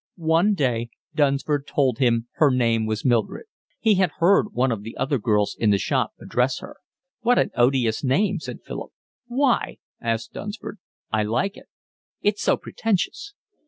One 0.17 0.55
day 0.55 0.89
Dunsford 1.13 1.67
told 1.67 1.99
him 1.99 2.27
her 2.37 2.49
name 2.49 2.87
was 2.87 3.05
Mildred. 3.05 3.45
He 3.79 3.93
had 4.01 4.09
heard 4.17 4.51
one 4.51 4.71
of 4.71 4.81
the 4.81 4.97
other 4.97 5.19
girls 5.19 5.55
in 5.59 5.69
the 5.69 5.77
shop 5.77 6.13
address 6.19 6.57
her. 6.57 6.77
"What 7.19 7.37
an 7.37 7.51
odious 7.55 8.03
name," 8.03 8.39
said 8.39 8.63
Philip. 8.65 8.89
"Why?" 9.27 9.77
asked 10.01 10.33
Dunsford. 10.33 10.79
"I 11.11 11.21
like 11.21 11.55
it." 11.55 11.67
"It's 12.23 12.41
so 12.41 12.57
pretentious." 12.57 13.35